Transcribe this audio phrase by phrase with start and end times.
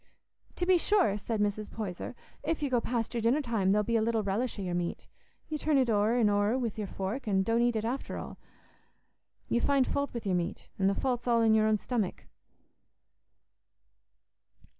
[0.55, 1.69] "To be sure," said Mrs.
[1.69, 5.07] Poyser; "if you go past your dinner time, there'll be little relish o' your meat.
[5.47, 8.39] You turn it o'er an' o'er wi' your fork, an' don't eat it after all.
[9.47, 12.23] You find faut wi' your meat, an' the faut's all i' your own stomach."